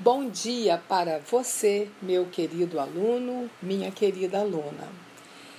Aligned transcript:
Bom 0.00 0.30
dia 0.30 0.80
para 0.88 1.18
você, 1.18 1.90
meu 2.00 2.26
querido 2.26 2.78
aluno, 2.78 3.50
minha 3.60 3.90
querida 3.90 4.38
aluna. 4.38 4.86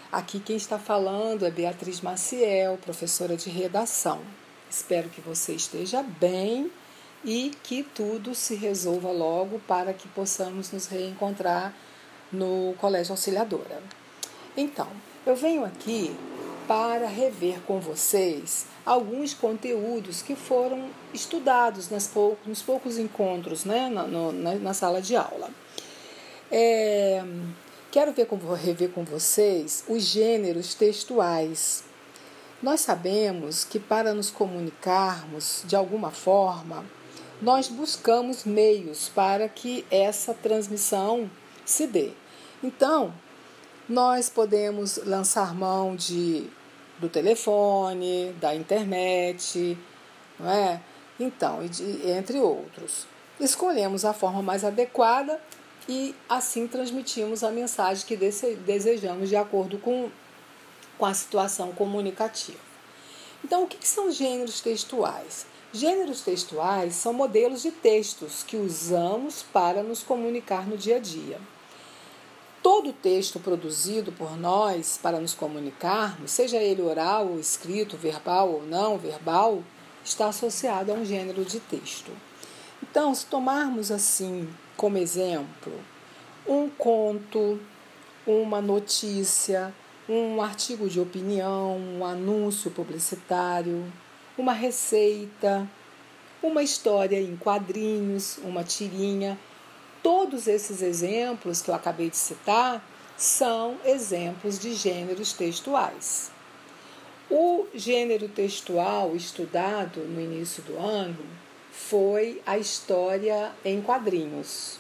Aqui 0.10 0.40
quem 0.40 0.56
está 0.56 0.80
falando 0.80 1.46
é 1.46 1.52
Beatriz 1.52 2.00
Maciel, 2.00 2.78
professora 2.78 3.36
de 3.36 3.50
redação. 3.50 4.22
Espero 4.70 5.10
que 5.10 5.20
você 5.20 5.56
esteja 5.56 6.02
bem 6.02 6.72
e 7.26 7.52
que 7.64 7.84
tudo 7.84 8.34
se 8.34 8.56
resolva 8.56 9.12
logo 9.12 9.60
para 9.68 9.94
que 9.94 10.08
possamos 10.08 10.72
nos 10.72 10.88
reencontrar 10.88 11.74
no 12.32 12.74
Colégio 12.78 13.12
Auxiliadora. 13.12 13.84
Então, 14.56 14.88
eu 15.26 15.36
venho 15.36 15.66
aqui 15.66 16.16
para 16.70 17.08
rever 17.08 17.62
com 17.62 17.80
vocês 17.80 18.68
alguns 18.86 19.34
conteúdos 19.34 20.22
que 20.22 20.36
foram 20.36 20.92
estudados 21.12 21.90
nas 21.90 22.06
pou, 22.06 22.38
nos 22.46 22.62
poucos 22.62 23.00
encontros 23.00 23.66
né, 23.66 23.90
na, 23.90 24.04
no, 24.04 24.32
na, 24.32 24.54
na 24.54 24.72
sala 24.76 25.02
de 25.02 25.16
aula. 25.16 25.50
É, 26.52 27.24
quero 27.90 28.12
ver 28.14 28.28
com, 28.28 28.36
rever 28.54 28.92
com 28.92 29.04
vocês 29.04 29.84
os 29.88 30.04
gêneros 30.04 30.76
textuais. 30.76 31.84
Nós 32.62 32.82
sabemos 32.82 33.64
que 33.64 33.80
para 33.80 34.14
nos 34.14 34.30
comunicarmos 34.30 35.64
de 35.66 35.76
alguma 35.76 36.12
forma, 36.12 36.86
nós 37.42 37.68
buscamos 37.68 38.46
meios 38.46 39.10
para 39.10 39.50
que 39.50 39.84
essa 39.90 40.36
transmissão 40.36 41.32
se 41.66 41.88
dê. 41.88 42.12
Então, 42.64 43.12
nós 43.88 44.30
podemos 44.30 44.98
lançar 44.98 45.56
mão 45.56 45.96
de 45.96 46.48
do 47.00 47.10
telefone, 47.10 48.34
da 48.40 48.54
internet, 48.54 49.78
não 50.40 50.50
é? 50.50 50.82
Então, 51.20 51.60
entre 52.06 52.40
outros. 52.40 53.08
Escolhemos 53.40 54.06
a 54.06 54.14
forma 54.14 54.42
mais 54.42 54.64
adequada 54.64 55.40
e 55.88 56.14
assim 56.28 56.68
transmitimos 56.68 57.44
a 57.44 57.52
mensagem 57.52 58.06
que 58.06 58.16
desejamos 58.16 59.30
de 59.30 59.36
acordo 59.36 59.78
com, 59.80 60.10
com 60.98 61.06
a 61.06 61.14
situação 61.14 61.72
comunicativa. 61.72 62.60
Então, 63.44 63.64
o 63.64 63.68
que 63.68 63.88
são 63.88 64.12
gêneros 64.12 64.60
textuais? 64.60 65.46
Gêneros 65.72 66.22
textuais 66.22 66.96
são 66.96 67.14
modelos 67.14 67.62
de 67.62 67.72
textos 67.72 68.44
que 68.44 68.58
usamos 68.58 69.44
para 69.54 69.82
nos 69.84 70.04
comunicar 70.04 70.68
no 70.68 70.78
dia 70.78 70.98
a 70.98 71.00
dia. 71.00 71.40
Todo 72.80 72.94
texto 72.94 73.42
produzido 73.42 74.10
por 74.10 74.38
nós 74.38 74.98
para 75.04 75.20
nos 75.20 75.34
comunicarmos, 75.34 76.32
seja 76.32 76.56
ele 76.56 76.82
oral 76.82 77.28
ou 77.28 77.38
escrito, 77.38 77.98
verbal 77.98 78.50
ou 78.54 78.66
não 78.66 78.98
verbal, 78.98 79.62
está 80.02 80.30
associado 80.30 80.90
a 80.90 80.96
um 80.96 81.04
gênero 81.04 81.44
de 81.44 81.60
texto. 81.60 82.10
Então, 82.82 83.14
se 83.14 83.26
tomarmos 83.26 83.92
assim 83.92 84.48
como 84.78 84.98
exemplo 84.98 85.74
um 86.48 86.70
conto, 86.70 87.60
uma 88.26 88.62
notícia, 88.62 89.74
um 90.08 90.42
artigo 90.42 90.88
de 90.88 91.02
opinião, 91.02 91.78
um 91.78 92.06
anúncio 92.06 92.72
publicitário, 92.72 93.92
uma 94.38 94.54
receita, 94.54 95.70
uma 96.42 96.64
história 96.64 97.20
em 97.20 97.36
quadrinhos, 97.36 98.38
uma 98.38 98.64
tirinha, 98.64 99.38
Todos 100.02 100.48
esses 100.48 100.82
exemplos 100.82 101.62
que 101.62 101.70
eu 101.70 101.76
acabei 101.76 102.10
de 102.10 102.18
citar 102.18 102.84
são 103.18 103.78
exemplos 103.84 104.58
de 104.58 104.74
gêneros 104.74 105.34
textuais. 105.34 106.32
O 107.30 107.68
gênero 107.76 108.28
textual 108.30 109.16
estudado 109.16 110.00
no 110.00 110.22
início 110.22 110.64
do 110.64 110.78
ano 110.78 111.26
foi 111.72 112.42
a 112.46 112.58
história 112.58 113.52
em 113.64 113.82
quadrinhos 113.82 114.80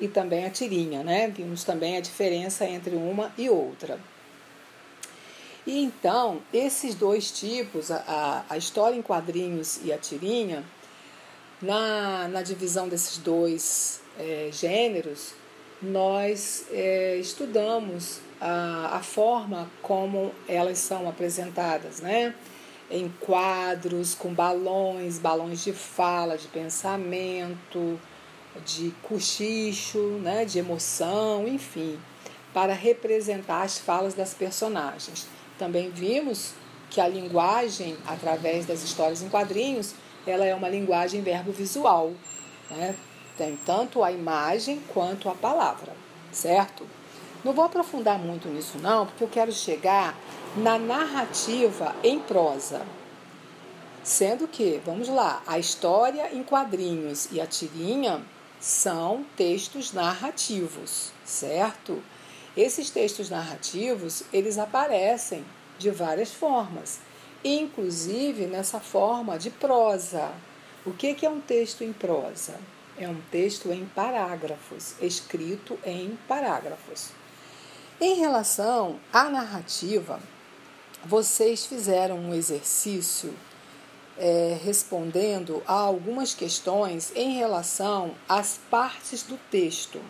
e 0.00 0.08
também 0.08 0.44
a 0.44 0.50
tirinha, 0.50 1.02
né? 1.02 1.28
Vimos 1.28 1.64
também 1.64 1.96
a 1.96 2.00
diferença 2.00 2.64
entre 2.64 2.94
uma 2.94 3.32
e 3.38 3.48
outra. 3.48 3.98
E 5.66 5.82
então, 5.82 6.40
esses 6.52 6.94
dois 6.94 7.30
tipos, 7.30 7.90
a, 7.90 8.44
a 8.48 8.56
história 8.56 8.96
em 8.96 9.02
quadrinhos 9.02 9.80
e 9.84 9.92
a 9.92 9.98
tirinha, 9.98 10.64
na, 11.60 12.28
na 12.28 12.42
divisão 12.42 12.88
desses 12.88 13.18
dois 13.18 14.00
é, 14.18 14.48
gêneros, 14.52 15.34
nós 15.80 16.66
é, 16.70 17.16
estudamos 17.16 18.20
a, 18.40 18.96
a 18.96 19.00
forma 19.00 19.70
como 19.80 20.32
elas 20.48 20.78
são 20.78 21.08
apresentadas, 21.08 22.00
né? 22.00 22.34
Em 22.90 23.08
quadros, 23.20 24.14
com 24.14 24.32
balões, 24.32 25.18
balões 25.18 25.62
de 25.62 25.72
fala, 25.72 26.38
de 26.38 26.48
pensamento, 26.48 28.00
de 28.64 28.92
cochicho, 29.02 30.18
né? 30.22 30.44
de 30.44 30.58
emoção, 30.58 31.46
enfim, 31.46 31.98
para 32.52 32.72
representar 32.72 33.62
as 33.62 33.78
falas 33.78 34.14
das 34.14 34.34
personagens. 34.34 35.26
Também 35.58 35.90
vimos 35.90 36.54
que 36.90 37.00
a 37.00 37.08
linguagem, 37.08 37.96
através 38.06 38.64
das 38.64 38.82
histórias 38.82 39.22
em 39.22 39.28
quadrinhos, 39.28 39.94
ela 40.26 40.44
é 40.44 40.54
uma 40.54 40.68
linguagem 40.68 41.22
verbo-visual, 41.22 42.12
né? 42.70 42.94
Tem 43.38 43.56
tanto 43.64 44.02
a 44.02 44.10
imagem 44.10 44.82
quanto 44.92 45.28
a 45.28 45.34
palavra, 45.34 45.92
certo? 46.32 46.84
Não 47.44 47.52
vou 47.52 47.64
aprofundar 47.64 48.18
muito 48.18 48.48
nisso 48.48 48.78
não, 48.78 49.06
porque 49.06 49.22
eu 49.22 49.28
quero 49.28 49.52
chegar 49.52 50.18
na 50.56 50.76
narrativa 50.76 51.94
em 52.02 52.18
prosa. 52.18 52.84
Sendo 54.02 54.48
que, 54.48 54.82
vamos 54.84 55.08
lá, 55.08 55.40
a 55.46 55.56
história 55.56 56.34
em 56.34 56.42
quadrinhos 56.42 57.28
e 57.30 57.40
a 57.40 57.46
tirinha 57.46 58.20
são 58.58 59.24
textos 59.36 59.92
narrativos, 59.92 61.12
certo? 61.24 62.02
Esses 62.56 62.90
textos 62.90 63.30
narrativos, 63.30 64.24
eles 64.32 64.58
aparecem 64.58 65.44
de 65.78 65.90
várias 65.90 66.32
formas, 66.32 66.98
inclusive 67.44 68.46
nessa 68.46 68.80
forma 68.80 69.38
de 69.38 69.50
prosa. 69.50 70.32
O 70.84 70.92
que 70.92 71.24
é 71.24 71.30
um 71.30 71.40
texto 71.40 71.84
em 71.84 71.92
prosa? 71.92 72.58
É 72.98 73.08
um 73.08 73.20
texto 73.30 73.70
em 73.70 73.84
parágrafos, 73.86 74.94
escrito 75.00 75.78
em 75.84 76.18
parágrafos. 76.26 77.10
Em 78.00 78.16
relação 78.16 78.98
à 79.12 79.28
narrativa, 79.28 80.20
vocês 81.04 81.64
fizeram 81.64 82.18
um 82.18 82.34
exercício 82.34 83.32
é, 84.18 84.58
respondendo 84.64 85.62
a 85.64 85.74
algumas 85.74 86.34
questões 86.34 87.12
em 87.14 87.34
relação 87.34 88.14
às 88.28 88.58
partes 88.68 89.22
do 89.22 89.38
texto. 89.48 90.00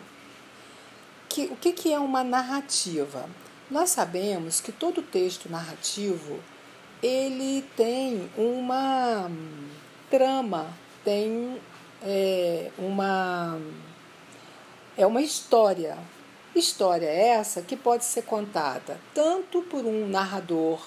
Que, 1.27 1.45
o 1.45 1.55
que, 1.55 1.71
que 1.73 1.93
é 1.93 1.99
uma 1.99 2.23
narrativa? 2.23 3.29
Nós 3.69 3.91
sabemos 3.91 4.59
que 4.59 4.71
todo 4.71 5.03
texto 5.03 5.47
narrativo 5.47 6.39
ele 7.03 7.63
tem 7.77 8.29
uma 8.35 9.29
trama, 10.09 10.67
tem 11.05 11.59
é 12.01 12.71
uma, 12.77 13.59
é 14.97 15.05
uma 15.05 15.21
história. 15.21 15.97
História 16.55 17.07
essa 17.07 17.61
que 17.61 17.77
pode 17.77 18.03
ser 18.03 18.23
contada 18.23 18.99
tanto 19.13 19.61
por 19.61 19.85
um 19.85 20.07
narrador 20.07 20.81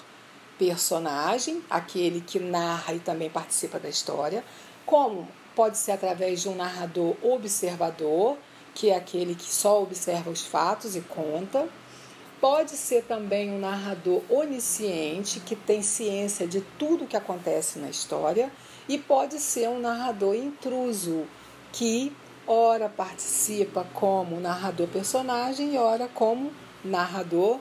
personagem, 0.57 1.63
aquele 1.69 2.21
que 2.21 2.39
narra 2.39 2.93
e 2.93 2.99
também 2.99 3.29
participa 3.29 3.79
da 3.79 3.89
história, 3.89 4.43
como 4.85 5.27
pode 5.55 5.77
ser 5.77 5.93
através 5.93 6.41
de 6.41 6.49
um 6.49 6.55
narrador 6.55 7.15
observador, 7.21 8.37
que 8.75 8.89
é 8.89 8.95
aquele 8.95 9.35
que 9.35 9.45
só 9.45 9.81
observa 9.81 10.29
os 10.29 10.45
fatos 10.45 10.95
e 10.95 11.01
conta. 11.01 11.67
Pode 12.41 12.71
ser 12.71 13.03
também 13.03 13.49
um 13.49 13.59
narrador 13.59 14.21
onisciente, 14.29 15.39
que 15.39 15.55
tem 15.55 15.81
ciência 15.81 16.45
de 16.45 16.59
tudo 16.77 17.05
o 17.05 17.07
que 17.07 17.15
acontece 17.15 17.79
na 17.79 17.89
história 17.89 18.51
e 18.87 18.97
pode 18.97 19.39
ser 19.39 19.69
um 19.69 19.79
narrador 19.79 20.35
intruso 20.35 21.25
que 21.71 22.15
ora 22.45 22.89
participa 22.89 23.85
como 23.93 24.39
narrador 24.39 24.87
personagem 24.87 25.75
e 25.75 25.77
ora 25.77 26.07
como 26.13 26.51
narrador 26.83 27.59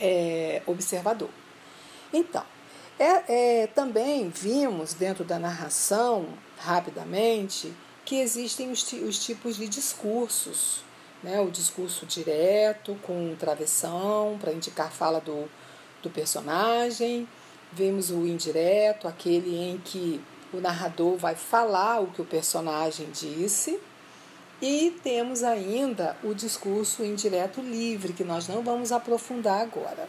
é, 0.00 0.62
observador. 0.66 1.30
Então, 2.12 2.44
é, 2.98 3.62
é, 3.62 3.66
também 3.68 4.28
vimos 4.28 4.94
dentro 4.94 5.24
da 5.24 5.38
narração, 5.38 6.26
rapidamente, 6.58 7.72
que 8.04 8.16
existem 8.16 8.70
os, 8.70 8.92
os 8.92 9.24
tipos 9.24 9.56
de 9.56 9.68
discursos. 9.68 10.82
Né? 11.22 11.40
O 11.40 11.50
discurso 11.50 12.06
direto, 12.06 12.96
com 13.02 13.34
travessão, 13.38 14.38
para 14.40 14.52
indicar 14.52 14.90
fala 14.90 15.20
do, 15.20 15.48
do 16.02 16.08
personagem 16.08 17.28
Vemos 17.72 18.10
o 18.10 18.26
indireto, 18.26 19.06
aquele 19.06 19.56
em 19.56 19.78
que 19.78 20.20
o 20.52 20.60
narrador 20.60 21.16
vai 21.16 21.34
falar 21.34 22.00
o 22.00 22.08
que 22.08 22.20
o 22.20 22.24
personagem 22.24 23.08
disse. 23.10 23.80
E 24.60 24.98
temos 25.02 25.42
ainda 25.42 26.16
o 26.22 26.34
discurso 26.34 27.04
indireto 27.04 27.60
livre, 27.60 28.12
que 28.12 28.24
nós 28.24 28.46
não 28.46 28.62
vamos 28.62 28.92
aprofundar 28.92 29.62
agora. 29.62 30.06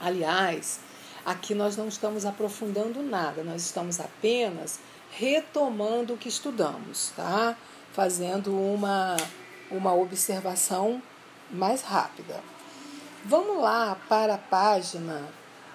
Aliás, 0.00 0.80
aqui 1.24 1.54
nós 1.54 1.76
não 1.76 1.86
estamos 1.86 2.24
aprofundando 2.24 3.02
nada, 3.02 3.44
nós 3.44 3.62
estamos 3.62 4.00
apenas 4.00 4.80
retomando 5.12 6.14
o 6.14 6.18
que 6.18 6.28
estudamos, 6.28 7.12
tá? 7.14 7.56
Fazendo 7.92 8.52
uma, 8.56 9.16
uma 9.70 9.94
observação 9.94 11.00
mais 11.48 11.82
rápida. 11.82 12.42
Vamos 13.24 13.62
lá 13.62 13.96
para 14.08 14.34
a 14.34 14.38
página 14.38 15.22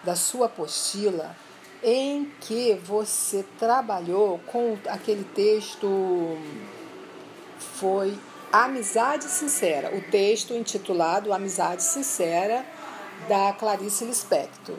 da 0.04 0.16
sua 0.16 0.46
apostila 0.48 1.36
em 1.84 2.32
que 2.42 2.74
você 2.84 3.46
trabalhou 3.58 4.40
com 4.48 4.78
aquele 4.88 5.24
texto 5.24 6.38
foi 7.58 8.18
Amizade 8.52 9.26
Sincera, 9.26 9.96
o 9.96 10.02
texto 10.10 10.54
intitulado 10.54 11.32
Amizade 11.32 11.84
Sincera 11.84 12.66
da 13.28 13.54
Clarice 13.54 14.06
Lispector. 14.06 14.76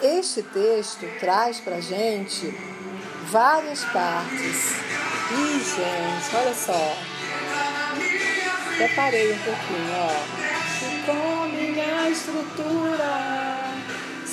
Este 0.00 0.42
texto 0.42 1.06
traz 1.20 1.60
para 1.60 1.80
gente 1.80 2.52
várias 3.30 3.84
partes. 3.84 4.72
E 5.30 5.58
gente, 5.58 6.36
olha 6.36 6.54
só. 6.54 6.96
Preparei 8.76 9.32
um 9.32 9.38
pouquinho, 9.38 9.92
ó. 9.96 10.42
Com 11.06 11.48
minha 11.48 12.10
estrutura 12.10 13.61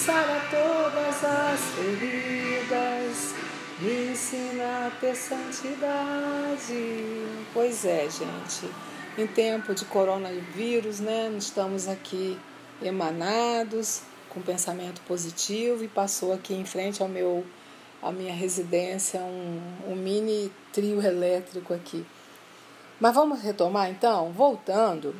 sara 0.09 0.41
todas 0.49 1.23
as 1.23 1.59
feridas, 1.75 3.35
me 3.79 4.11
ensina 4.11 4.87
a 4.87 4.91
ter 4.99 5.15
santidade. 5.15 6.65
Pois 7.53 7.85
é, 7.85 8.09
gente. 8.09 8.73
Em 9.15 9.27
tempo 9.27 9.75
de 9.75 9.85
coronavírus, 9.85 10.99
né? 10.99 11.31
Estamos 11.37 11.87
aqui 11.87 12.39
emanados 12.81 14.01
com 14.29 14.41
pensamento 14.41 14.99
positivo 15.01 15.83
e 15.83 15.87
passou 15.87 16.33
aqui 16.33 16.55
em 16.55 16.65
frente 16.65 17.03
ao 17.03 17.07
meu 17.07 17.45
à 18.01 18.11
minha 18.11 18.33
residência 18.33 19.19
um, 19.19 19.61
um 19.89 19.95
mini 19.95 20.51
trio 20.73 21.05
elétrico 21.05 21.71
aqui. 21.71 22.03
Mas 22.99 23.13
vamos 23.13 23.43
retomar 23.43 23.91
então, 23.91 24.31
voltando 24.31 25.15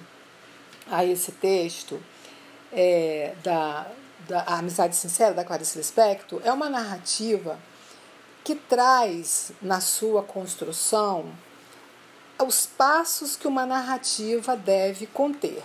a 0.90 1.06
esse 1.06 1.32
texto 1.34 2.02
é, 2.72 3.36
da, 3.44 3.86
da 4.30 4.44
Amizade 4.44 4.96
Sincera 4.96 5.34
da 5.34 5.44
Clarice 5.44 5.78
Lispector, 5.78 6.40
é 6.46 6.54
uma 6.54 6.70
narrativa 6.70 7.60
que 8.44 8.54
traz 8.54 9.52
na 9.60 9.82
sua 9.82 10.22
construção 10.22 11.26
os 12.42 12.66
passos 12.66 13.36
que 13.36 13.48
uma 13.48 13.66
narrativa 13.66 14.56
deve 14.56 15.08
conter. 15.08 15.62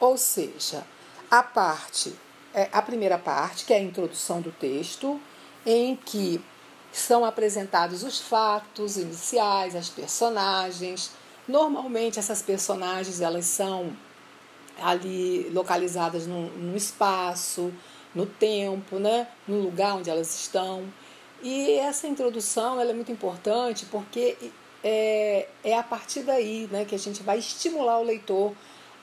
Ou 0.00 0.18
seja, 0.18 0.84
a 1.30 1.42
parte, 1.42 2.12
é, 2.52 2.68
a 2.72 2.82
primeira 2.82 3.16
parte, 3.16 3.64
que 3.64 3.72
é 3.72 3.76
a 3.76 3.82
introdução 3.82 4.40
do 4.40 4.50
texto, 4.50 5.20
em 5.64 5.94
que 5.96 6.44
são 6.92 7.24
apresentados 7.24 8.02
os 8.02 8.20
fatos 8.20 8.96
iniciais, 8.96 9.76
as 9.76 9.88
personagens. 9.88 11.12
Normalmente 11.46 12.18
essas 12.18 12.42
personagens 12.42 13.20
elas 13.20 13.46
são 13.46 13.96
ali 14.80 15.48
localizadas 15.50 16.26
num, 16.26 16.48
num 16.50 16.76
espaço, 16.76 17.72
no 18.18 18.26
tempo, 18.26 18.98
né? 18.98 19.28
no 19.46 19.60
lugar 19.60 19.94
onde 19.94 20.10
elas 20.10 20.34
estão. 20.34 20.82
E 21.40 21.74
essa 21.74 22.08
introdução 22.08 22.80
ela 22.80 22.90
é 22.90 22.94
muito 22.94 23.12
importante 23.12 23.86
porque 23.86 24.36
é, 24.82 25.46
é 25.62 25.78
a 25.78 25.84
partir 25.84 26.22
daí 26.22 26.68
né, 26.72 26.84
que 26.84 26.96
a 26.96 26.98
gente 26.98 27.22
vai 27.22 27.38
estimular 27.38 28.00
o 28.00 28.02
leitor 28.02 28.52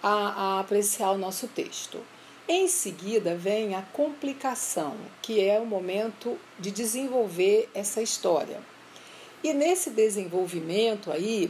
a, 0.03 0.57
a 0.57 0.59
apreciar 0.59 1.11
o 1.11 1.17
nosso 1.17 1.47
texto. 1.47 1.97
Em 2.45 2.67
seguida 2.67 3.35
vem 3.35 3.73
a 3.73 3.81
complicação, 3.81 4.95
que 5.21 5.41
é 5.41 5.59
o 5.61 5.65
momento 5.65 6.37
de 6.59 6.69
desenvolver 6.69 7.69
essa 7.73 8.01
história. 8.01 8.61
E 9.41 9.53
nesse 9.53 9.91
desenvolvimento 9.91 11.09
aí, 11.09 11.49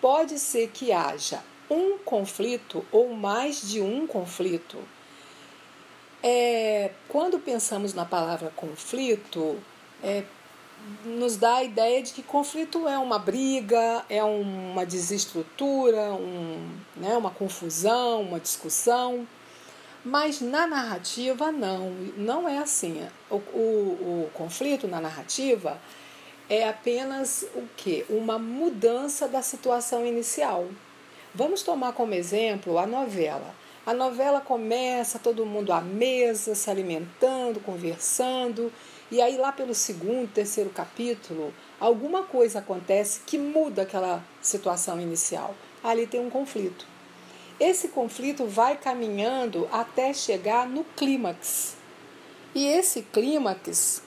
pode 0.00 0.38
ser 0.38 0.70
que 0.70 0.92
haja 0.92 1.44
um 1.70 1.98
conflito 1.98 2.84
ou 2.90 3.14
mais 3.14 3.68
de 3.68 3.82
um 3.82 4.06
conflito. 4.06 4.78
É, 6.22 6.90
quando 7.08 7.38
pensamos 7.38 7.94
na 7.94 8.04
palavra 8.04 8.52
conflito, 8.54 9.58
é, 10.02 10.22
nos 11.04 11.36
dá 11.36 11.56
a 11.56 11.64
ideia 11.64 12.02
de 12.02 12.12
que 12.12 12.22
conflito 12.22 12.86
é 12.88 12.98
uma 12.98 13.18
briga, 13.18 14.04
é 14.08 14.22
uma 14.22 14.84
desestrutura, 14.86 16.12
um, 16.12 16.70
né, 16.96 17.16
uma 17.16 17.30
confusão, 17.30 18.22
uma 18.22 18.38
discussão. 18.38 19.26
Mas 20.04 20.40
na 20.40 20.66
narrativa, 20.66 21.52
não, 21.52 21.90
não 22.16 22.48
é 22.48 22.58
assim. 22.58 23.06
O, 23.30 23.36
o, 23.36 24.26
o 24.26 24.30
conflito 24.34 24.88
na 24.88 25.00
narrativa 25.00 25.78
é 26.48 26.68
apenas 26.68 27.46
o 27.54 27.62
que? 27.76 28.04
Uma 28.08 28.38
mudança 28.38 29.28
da 29.28 29.42
situação 29.42 30.04
inicial. 30.04 30.66
Vamos 31.34 31.62
tomar 31.62 31.92
como 31.92 32.14
exemplo 32.14 32.78
a 32.78 32.86
novela. 32.86 33.54
A 33.84 33.92
novela 33.92 34.40
começa 34.40 35.18
todo 35.18 35.44
mundo 35.44 35.72
à 35.72 35.80
mesa, 35.80 36.54
se 36.54 36.70
alimentando, 36.70 37.58
conversando, 37.58 38.72
e 39.10 39.20
aí 39.20 39.36
lá 39.36 39.50
pelo 39.50 39.74
segundo, 39.74 40.32
terceiro 40.32 40.70
capítulo, 40.70 41.52
alguma 41.80 42.22
coisa 42.22 42.60
acontece 42.60 43.22
que 43.26 43.36
muda 43.36 43.82
aquela 43.82 44.24
situação 44.40 45.00
inicial. 45.00 45.52
Ali 45.82 46.06
tem 46.06 46.20
um 46.20 46.30
conflito. 46.30 46.86
Esse 47.58 47.88
conflito 47.88 48.46
vai 48.46 48.76
caminhando 48.76 49.68
até 49.72 50.14
chegar 50.14 50.68
no 50.68 50.84
clímax. 50.84 51.74
E 52.54 52.64
esse 52.64 53.02
clímax 53.02 54.00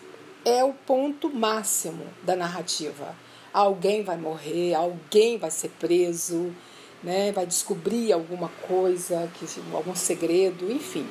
é 0.45 0.63
o 0.63 0.71
ponto 0.71 1.29
máximo 1.29 2.05
da 2.23 2.35
narrativa. 2.35 3.13
Alguém 3.53 4.03
vai 4.03 4.15
morrer, 4.15 4.73
alguém 4.73 5.37
vai 5.37 5.51
ser 5.51 5.69
preso, 5.79 6.55
né? 7.05 7.31
vai 7.31 7.45
descobrir 7.45 8.11
alguma 8.11 8.49
coisa, 8.67 9.31
algum 9.71 9.95
segredo, 9.95 10.71
enfim. 10.71 11.07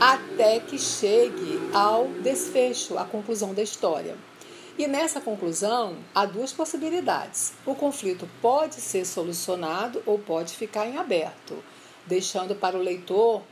Até 0.00 0.60
que 0.60 0.78
chegue 0.78 1.60
ao 1.74 2.06
desfecho, 2.22 2.96
à 2.96 3.04
conclusão 3.04 3.52
da 3.52 3.62
história. 3.62 4.16
E 4.78 4.86
nessa 4.86 5.20
conclusão, 5.20 5.96
há 6.14 6.24
duas 6.24 6.52
possibilidades. 6.52 7.52
O 7.66 7.74
conflito 7.74 8.26
pode 8.40 8.76
ser 8.76 9.04
solucionado 9.04 10.02
ou 10.06 10.18
pode 10.18 10.54
ficar 10.54 10.86
em 10.86 10.96
aberto, 10.96 11.62
deixando 12.06 12.54
para 12.54 12.78
o 12.78 12.82
leitor 12.82 13.42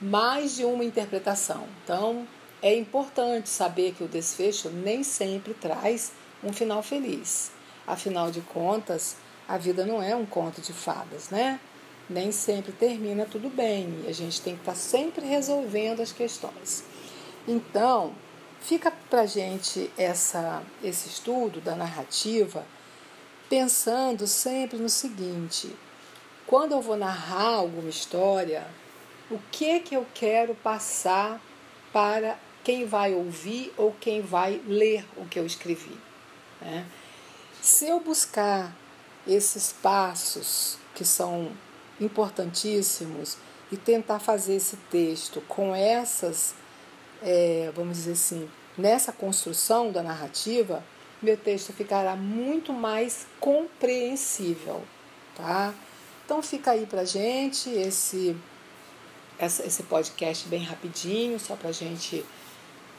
mais 0.00 0.56
de 0.56 0.64
uma 0.64 0.84
interpretação. 0.84 1.66
Então, 1.84 2.26
é 2.62 2.74
importante 2.74 3.48
saber 3.48 3.92
que 3.92 4.04
o 4.04 4.08
desfecho 4.08 4.70
nem 4.70 5.02
sempre 5.02 5.52
traz 5.54 6.12
um 6.42 6.52
final 6.52 6.82
feliz. 6.82 7.50
Afinal 7.86 8.30
de 8.30 8.40
contas, 8.40 9.16
a 9.52 9.58
vida 9.58 9.86
não 9.86 10.02
é 10.02 10.16
um 10.16 10.26
conto 10.26 10.60
de 10.60 10.72
fadas, 10.72 11.30
né? 11.30 11.60
Nem 12.08 12.32
sempre 12.32 12.72
termina 12.72 13.24
tudo 13.24 13.48
bem 13.48 14.02
e 14.04 14.08
a 14.08 14.12
gente 14.12 14.40
tem 14.40 14.54
que 14.54 14.62
estar 14.62 14.74
sempre 14.74 15.26
resolvendo 15.26 16.00
as 16.00 16.10
questões. 16.12 16.84
Então, 17.46 18.12
Fica 18.62 18.92
para 19.10 19.26
gente 19.26 19.90
essa, 19.98 20.62
esse 20.84 21.08
estudo 21.08 21.60
da 21.60 21.74
narrativa 21.74 22.64
pensando 23.50 24.24
sempre 24.24 24.78
no 24.78 24.88
seguinte: 24.88 25.74
quando 26.46 26.70
eu 26.70 26.80
vou 26.80 26.96
narrar 26.96 27.56
alguma 27.56 27.90
história, 27.90 28.64
o 29.28 29.38
que 29.50 29.80
que 29.80 29.96
eu 29.96 30.06
quero 30.14 30.54
passar 30.54 31.40
para 31.92 32.38
quem 32.62 32.86
vai 32.86 33.12
ouvir 33.12 33.74
ou 33.76 33.92
quem 34.00 34.22
vai 34.22 34.62
ler 34.64 35.04
o 35.16 35.26
que 35.26 35.40
eu 35.40 35.44
escrevi? 35.44 35.98
Né? 36.60 36.86
Se 37.60 37.88
eu 37.88 37.98
buscar 37.98 38.72
esses 39.26 39.72
passos 39.72 40.78
que 40.94 41.04
são 41.04 41.52
importantíssimos 42.00 43.36
e 43.70 43.76
tentar 43.76 44.18
fazer 44.18 44.56
esse 44.56 44.76
texto 44.90 45.40
com 45.48 45.74
essas 45.74 46.54
é, 47.22 47.70
vamos 47.74 47.98
dizer 47.98 48.12
assim, 48.12 48.50
nessa 48.76 49.12
construção 49.12 49.92
da 49.92 50.02
narrativa, 50.02 50.84
meu 51.22 51.36
texto 51.36 51.72
ficará 51.72 52.16
muito 52.16 52.72
mais 52.72 53.26
compreensível, 53.38 54.82
tá? 55.36 55.72
Então 56.24 56.42
fica 56.42 56.72
aí 56.72 56.84
pra 56.84 57.04
gente 57.04 57.70
esse 57.70 58.36
esse 59.38 59.82
podcast 59.84 60.46
bem 60.46 60.62
rapidinho, 60.62 61.38
só 61.40 61.56
pra 61.56 61.72
gente 61.72 62.24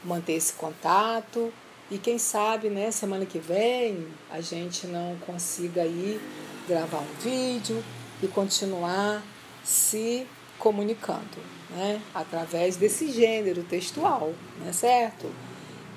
manter 0.04 0.34
esse 0.34 0.52
contato. 0.52 1.52
E 1.90 1.98
quem 1.98 2.18
sabe, 2.18 2.70
né, 2.70 2.90
semana 2.90 3.26
que 3.26 3.38
vem 3.38 4.06
a 4.30 4.40
gente 4.40 4.86
não 4.86 5.16
consiga 5.26 5.82
aí 5.82 6.20
gravar 6.66 6.98
um 6.98 7.20
vídeo 7.20 7.84
e 8.22 8.26
continuar 8.26 9.22
se 9.62 10.26
comunicando 10.58 11.38
né, 11.70 12.00
através 12.14 12.76
desse 12.76 13.10
gênero 13.12 13.62
textual, 13.64 14.32
né, 14.60 14.72
certo? 14.72 15.30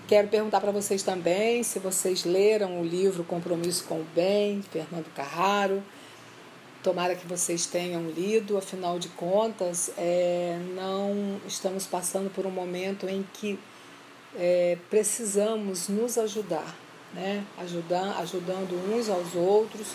Quero 0.08 0.27
perguntar 0.29 0.62
para 0.62 0.72
vocês 0.72 1.03
também 1.03 1.63
se 1.63 1.79
vocês 1.79 2.24
leram 2.24 2.82
o 2.82 2.84
livro 2.86 3.24
Compromisso 3.24 3.84
com 3.86 3.96
o 3.96 4.06
Bem, 4.15 4.62
de 4.62 4.70
Fernando 4.70 5.13
Carraro. 5.13 5.84
Tomara 6.82 7.15
que 7.15 7.27
vocês 7.27 7.65
tenham 7.65 8.10
lido, 8.10 8.58
afinal 8.58 8.98
de 9.00 9.10
contas, 9.10 9.91
é, 9.98 10.58
não 10.74 11.41
estamos 11.46 11.86
passando 11.86 12.29
por 12.29 12.46
um 12.46 12.51
momento 12.51 13.10
em 13.10 13.25
que 13.34 13.60
é, 14.38 14.77
precisamos 14.89 15.89
nos 15.89 16.17
ajudar, 16.17 16.75
né? 17.13 17.44
ajudando, 17.58 18.17
ajudando 18.20 18.94
uns 18.94 19.10
aos 19.10 19.34
outros 19.36 19.88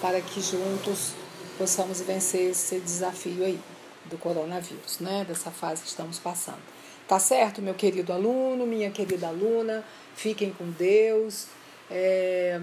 para 0.00 0.20
que 0.20 0.40
juntos 0.40 1.12
possamos 1.56 2.00
vencer 2.00 2.50
esse 2.50 2.80
desafio 2.80 3.44
aí 3.44 3.58
do 4.06 4.18
coronavírus, 4.18 4.98
né? 4.98 5.24
dessa 5.26 5.50
fase 5.50 5.82
que 5.82 5.88
estamos 5.88 6.18
passando. 6.18 6.58
Tá 7.06 7.18
certo, 7.18 7.62
meu 7.62 7.74
querido 7.74 8.12
aluno, 8.12 8.66
minha 8.66 8.90
querida 8.90 9.28
aluna? 9.28 9.84
Fiquem 10.16 10.52
com 10.52 10.70
Deus. 10.70 11.46
É, 11.90 12.58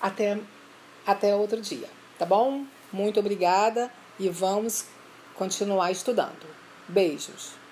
até, 0.00 0.38
até 1.06 1.34
outro 1.34 1.60
dia, 1.60 1.88
tá 2.18 2.24
bom? 2.24 2.64
Muito 2.92 3.18
obrigada 3.18 3.90
e 4.18 4.28
vamos 4.28 4.86
continuar 5.34 5.90
estudando. 5.90 6.46
Beijos. 6.88 7.63